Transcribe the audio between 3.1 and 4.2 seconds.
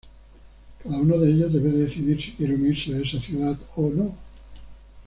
ciudad o no.